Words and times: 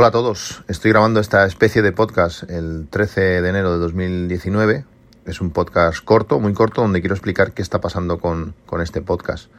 Hola 0.00 0.08
a 0.08 0.12
todos, 0.12 0.62
estoy 0.66 0.92
grabando 0.92 1.20
esta 1.20 1.44
especie 1.44 1.82
de 1.82 1.92
podcast 1.92 2.48
el 2.48 2.86
13 2.88 3.42
de 3.42 3.48
enero 3.50 3.70
de 3.70 3.78
2019. 3.80 4.86
Es 5.26 5.42
un 5.42 5.50
podcast 5.50 6.02
corto, 6.02 6.40
muy 6.40 6.54
corto, 6.54 6.80
donde 6.80 7.00
quiero 7.00 7.14
explicar 7.14 7.52
qué 7.52 7.60
está 7.60 7.82
pasando 7.82 8.18
con, 8.18 8.54
este 8.80 9.02
podcast. 9.02 9.50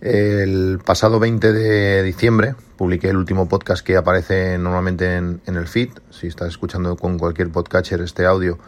El 0.00 0.80
pasado 0.84 1.20
20 1.20 1.52
de 1.52 2.02
diciembre 2.02 2.56
publiqué 2.76 3.10
el 3.10 3.16
último 3.16 3.48
podcast 3.48 3.86
que 3.86 3.96
aparece 3.96 4.58
normalmente 4.58 5.14
en, 5.14 5.40
el 5.46 5.68
feed. 5.68 5.90
Si 6.10 6.26
estás 6.26 6.48
escuchando 6.48 6.96
con 6.96 7.16
cualquier 7.16 7.48
podcatcher 7.50 8.00
este 8.00 8.26
audio, 8.26 8.58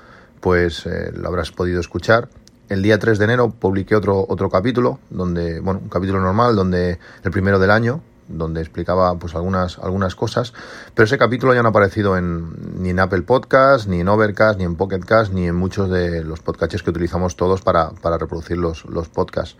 pues 0.41 0.87
eh, 0.87 1.11
lo 1.13 1.27
habrás 1.27 1.51
podido 1.51 1.81
escuchar. 1.81 2.29
El 2.69 2.85
día 2.85 3.01
3 3.01 3.19
de 3.19 3.25
enero 3.25 3.51
publiqué 3.51 3.97
otro, 3.97 4.25
otro 4.29 4.49
capítulo, 4.49 5.01
donde, 5.11 5.59
bueno, 5.59 5.81
un 5.83 5.89
capítulo 5.89 6.21
normal, 6.21 6.55
donde 6.55 7.01
el 7.25 7.31
primero 7.33 7.59
del 7.59 7.73
año, 7.73 8.01
donde 8.29 8.61
explicaba 8.61 9.19
pues 9.19 9.35
algunas, 9.35 9.79
algunas 9.79 10.15
cosas, 10.15 10.53
pero 10.95 11.05
ese 11.05 11.19
capítulo 11.19 11.55
ya 11.55 11.63
no 11.63 11.69
ha 11.69 11.71
aparecido 11.71 12.17
en, 12.17 12.83
ni 12.83 12.91
en 12.91 13.01
Apple 13.01 13.23
Podcast, 13.23 13.87
ni 13.89 14.01
en 14.01 14.09
Overcast, 14.09 14.59
ni 14.59 14.65
en 14.65 14.77
Pocket 14.77 15.01
Cast, 15.01 15.33
ni 15.33 15.47
en 15.47 15.55
muchos 15.55 15.91
de 15.91 16.25
los 16.25 16.41
podcasts 16.41 16.83
que 16.83 16.91
utilizamos 16.91 17.37
todos 17.37 17.63
para, 17.63 17.91
reproducir 18.19 18.57
los, 18.57 18.85
los 18.87 19.09
podcasts. 19.09 19.57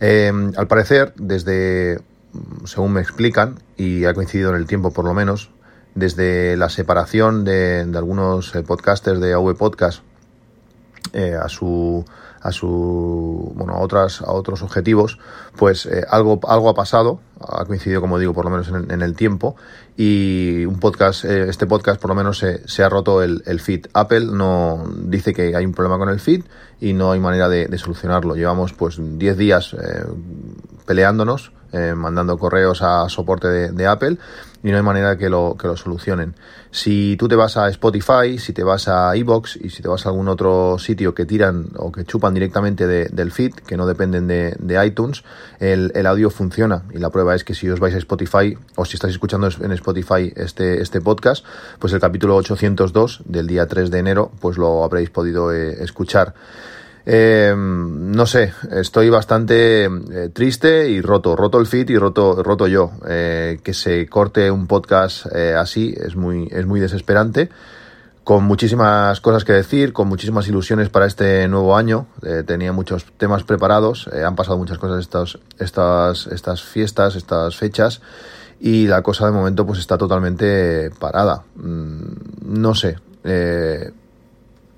Eh, 0.00 0.32
al 0.56 0.66
parecer, 0.66 1.12
desde, 1.16 2.00
según 2.64 2.94
me 2.94 3.00
explican, 3.00 3.58
y 3.76 4.04
ha 4.06 4.14
coincidido 4.14 4.50
en 4.50 4.56
el 4.56 4.66
tiempo 4.66 4.92
por 4.92 5.04
lo 5.04 5.14
menos, 5.14 5.50
desde 5.94 6.56
la 6.56 6.68
separación 6.68 7.44
de, 7.44 7.86
algunos 7.94 8.54
eh, 8.54 8.62
podcasters 8.62 9.20
de 9.20 9.34
AV 9.34 9.56
Podcast 9.56 10.02
eh, 11.12 11.34
a 11.40 11.48
su 11.48 12.04
a 12.40 12.52
su 12.52 13.52
bueno 13.54 13.74
a 13.74 13.80
otras 13.80 14.22
a 14.22 14.32
otros 14.32 14.62
objetivos 14.62 15.18
pues 15.56 15.86
eh, 15.86 16.04
algo 16.08 16.40
algo 16.46 16.68
ha 16.68 16.74
pasado 16.74 17.20
ha 17.40 17.64
coincidido 17.64 18.00
como 18.00 18.18
digo 18.18 18.34
por 18.34 18.44
lo 18.44 18.50
menos 18.50 18.68
en, 18.68 19.02
el 19.02 19.16
tiempo 19.16 19.56
y 19.96 20.64
un 20.66 20.78
podcast 20.78 21.24
eh, 21.24 21.48
este 21.48 21.66
podcast 21.66 22.00
por 22.00 22.10
lo 22.10 22.14
menos 22.14 22.38
se, 22.38 22.66
se 22.68 22.82
ha 22.82 22.88
roto 22.88 23.22
el, 23.22 23.42
el, 23.46 23.60
feed. 23.60 23.86
Apple 23.94 24.26
no 24.26 24.84
dice 25.04 25.32
que 25.32 25.56
hay 25.56 25.64
un 25.64 25.72
problema 25.72 25.98
con 25.98 26.08
el 26.10 26.20
feed 26.20 26.42
y 26.80 26.92
no 26.92 27.12
hay 27.12 27.20
manera 27.20 27.48
de, 27.48 27.76
solucionarlo. 27.78 28.34
Llevamos 28.34 28.72
pues 28.72 28.98
10 28.98 29.36
días 29.36 29.74
eh, 29.74 30.04
peleándonos 30.90 31.52
mandando 31.94 32.36
correos 32.36 32.82
a 32.82 33.08
soporte 33.08 33.46
de 33.70 33.86
Apple 33.86 34.18
y 34.62 34.70
no 34.70 34.76
hay 34.76 34.82
manera 34.82 35.16
que 35.16 35.30
lo, 35.30 35.56
que 35.58 35.66
lo 35.66 35.76
solucionen. 35.76 36.34
Si 36.70 37.16
tú 37.18 37.28
te 37.28 37.34
vas 37.34 37.56
a 37.56 37.68
Spotify, 37.70 38.38
si 38.38 38.52
te 38.52 38.62
vas 38.62 38.88
a 38.88 39.14
Evox 39.16 39.56
y 39.56 39.70
si 39.70 39.82
te 39.82 39.88
vas 39.88 40.04
a 40.04 40.10
algún 40.10 40.28
otro 40.28 40.78
sitio 40.78 41.14
que 41.14 41.24
tiran 41.24 41.70
o 41.76 41.90
que 41.90 42.04
chupan 42.04 42.34
directamente 42.34 42.86
del 42.86 43.32
feed, 43.32 43.54
que 43.54 43.76
no 43.76 43.86
dependen 43.86 44.26
de, 44.26 44.54
de 44.58 44.86
iTunes, 44.86 45.24
el, 45.58 45.92
el, 45.94 46.06
audio 46.06 46.30
funciona. 46.30 46.82
Y 46.92 46.98
la 46.98 47.10
prueba 47.10 47.34
es 47.34 47.42
que 47.42 47.54
si 47.54 47.68
os 47.68 47.80
vais 47.80 47.94
a 47.94 47.98
Spotify 47.98 48.56
o 48.76 48.84
si 48.84 48.96
estáis 48.96 49.14
escuchando 49.14 49.48
en 49.60 49.72
Spotify 49.72 50.32
este, 50.36 50.82
este 50.82 51.00
podcast, 51.00 51.44
pues 51.78 51.92
el 51.92 52.00
capítulo 52.00 52.36
802 52.36 53.22
del 53.24 53.46
día 53.46 53.66
3 53.66 53.90
de 53.90 53.98
enero, 53.98 54.30
pues 54.40 54.58
lo 54.58 54.84
habréis 54.84 55.10
podido 55.10 55.52
eh, 55.52 55.82
escuchar. 55.82 56.34
Eh, 57.06 57.54
no 57.56 58.26
sé, 58.26 58.52
estoy 58.70 59.08
bastante 59.08 59.84
eh, 59.84 60.28
triste 60.32 60.88
y 60.88 61.00
roto, 61.00 61.36
roto 61.36 61.58
el 61.58 61.66
fit 61.66 61.88
y 61.90 61.98
roto, 61.98 62.42
roto 62.42 62.66
yo. 62.66 62.92
Eh, 63.08 63.60
que 63.62 63.74
se 63.74 64.06
corte 64.06 64.50
un 64.50 64.66
podcast 64.66 65.26
eh, 65.34 65.54
así 65.54 65.94
es 65.96 66.16
muy, 66.16 66.48
es 66.50 66.66
muy 66.66 66.80
desesperante. 66.80 67.48
Con 68.24 68.44
muchísimas 68.44 69.20
cosas 69.20 69.44
que 69.44 69.52
decir, 69.52 69.92
con 69.92 70.06
muchísimas 70.06 70.46
ilusiones 70.46 70.88
para 70.88 71.06
este 71.06 71.48
nuevo 71.48 71.76
año. 71.76 72.06
tenía 72.46 72.70
muchos 72.72 73.04
temas 73.16 73.42
preparados, 73.44 74.08
han 74.08 74.36
pasado 74.36 74.58
muchas 74.58 74.78
cosas 74.78 75.00
estas, 75.00 75.38
estas, 75.58 76.26
estas 76.26 76.62
fiestas, 76.62 77.16
estas 77.16 77.56
fechas 77.56 78.02
y 78.60 78.86
la 78.86 79.02
cosa 79.02 79.24
de 79.24 79.32
momento 79.32 79.66
pues 79.66 79.80
está 79.80 79.96
totalmente 79.96 80.90
parada. 81.00 81.42
Mm, 81.56 82.12
no 82.42 82.74
sé. 82.74 82.98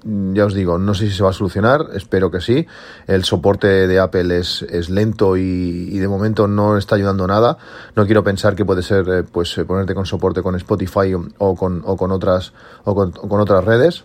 Ya 0.04 0.46
os 0.46 0.54
digo, 0.54 0.78
no 0.78 0.94
sé 0.94 1.08
si 1.08 1.16
se 1.16 1.22
va 1.22 1.30
a 1.30 1.32
solucionar, 1.32 1.86
espero 1.94 2.30
que 2.30 2.40
sí. 2.40 2.66
El 3.06 3.24
soporte 3.24 3.86
de 3.86 4.00
Apple 4.00 4.38
es, 4.38 4.62
es 4.62 4.90
lento 4.90 5.36
y, 5.36 5.98
de 5.98 6.08
momento 6.08 6.46
no 6.46 6.76
está 6.76 6.96
ayudando 6.96 7.26
nada. 7.26 7.58
No 7.94 8.04
quiero 8.06 8.24
pensar 8.24 8.54
que 8.54 8.64
puede 8.64 8.82
ser 8.82 9.08
eh, 9.08 9.22
pues 9.22 9.56
eh, 9.58 9.64
ponerte 9.64 9.94
con 9.94 10.06
soporte 10.06 10.42
con 10.42 10.54
Spotify 10.56 11.14
o 11.38 11.54
con, 11.54 11.82
o 11.84 11.96
con 11.96 12.10
otras 12.10 12.52
o 12.84 12.94
con, 12.94 13.12
con 13.12 13.40
otras 13.40 13.64
redes 13.64 14.04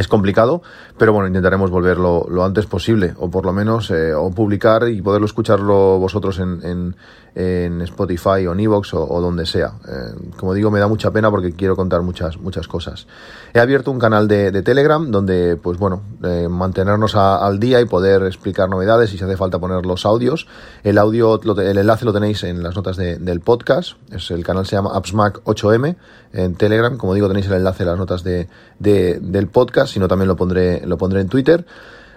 es 0.00 0.08
complicado, 0.08 0.62
pero 0.96 1.12
bueno, 1.12 1.28
intentaremos 1.28 1.70
volverlo 1.70 2.26
lo 2.30 2.42
antes 2.42 2.64
posible, 2.64 3.14
o 3.18 3.30
por 3.30 3.44
lo 3.44 3.52
menos, 3.52 3.90
eh, 3.90 4.14
o 4.14 4.30
publicar 4.30 4.88
y 4.88 5.02
poderlo 5.02 5.26
escucharlo 5.26 5.98
vosotros 5.98 6.38
en, 6.38 6.60
en, 6.64 6.96
en 7.34 7.82
Spotify 7.82 8.46
o 8.46 8.52
en 8.52 8.60
Evox 8.60 8.94
o, 8.94 9.20
donde 9.20 9.46
sea. 9.46 9.72
Eh, 9.86 10.30
como 10.36 10.54
digo, 10.54 10.70
me 10.70 10.80
da 10.80 10.88
mucha 10.88 11.10
pena 11.10 11.30
porque 11.30 11.52
quiero 11.52 11.76
contar 11.76 12.02
muchas, 12.02 12.38
muchas 12.38 12.66
cosas. 12.66 13.06
He 13.52 13.60
abierto 13.60 13.90
un 13.90 13.98
canal 13.98 14.26
de, 14.26 14.50
Telegram 14.62 15.10
donde, 15.10 15.56
pues 15.56 15.78
bueno, 15.78 16.02
eh, 16.24 16.48
mantenernos 16.48 17.14
al 17.14 17.60
día 17.60 17.80
y 17.80 17.84
poder 17.84 18.22
explicar 18.24 18.68
novedades 18.68 19.12
y 19.12 19.18
si 19.18 19.24
hace 19.24 19.36
falta 19.36 19.58
poner 19.58 19.86
los 19.86 20.06
audios. 20.06 20.46
El 20.82 20.98
audio, 20.98 21.40
el 21.42 21.78
enlace 21.78 22.04
lo 22.04 22.12
tenéis 22.12 22.42
en 22.44 22.62
las 22.62 22.74
notas 22.74 22.96
del 22.96 23.40
podcast. 23.40 23.92
Es, 24.10 24.30
el 24.30 24.44
canal 24.44 24.66
se 24.66 24.76
llama 24.76 24.90
AppsMac 24.94 25.44
8M 25.44 25.96
en 26.32 26.54
Telegram. 26.54 26.96
Como 26.96 27.14
digo, 27.14 27.28
tenéis 27.28 27.46
el 27.46 27.54
enlace 27.54 27.82
en 27.82 27.88
las 27.88 27.98
notas 27.98 28.22
de, 28.22 28.48
del 28.78 29.48
podcast, 29.48 29.89
sino 29.90 30.08
también 30.08 30.28
lo 30.28 30.36
pondré, 30.36 30.86
lo 30.86 30.96
pondré 30.96 31.20
en 31.20 31.28
Twitter. 31.28 31.66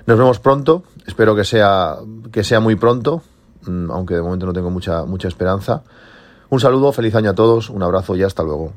Nos 0.06 0.18
vemos 0.18 0.40
pronto, 0.40 0.84
espero 1.06 1.36
que 1.36 1.44
sea, 1.44 1.98
que 2.32 2.44
sea 2.44 2.60
muy 2.60 2.76
pronto, 2.76 3.22
mm, 3.66 3.92
aunque 3.92 4.16
de 4.16 4.22
momento 4.22 4.46
no 4.46 4.54
tengo 4.54 4.70
mucha, 4.70 5.06
mucha 5.06 5.28
esperanza. 5.28 5.84
Un 6.50 6.60
saludo, 6.60 6.92
feliz 6.92 7.16
año 7.16 7.32
a 7.32 7.36
todos, 7.36 7.70
un 7.70 7.82
abrazo 7.84 8.16
y 8.16 8.24
hasta 8.24 8.44
luego. 8.44 8.74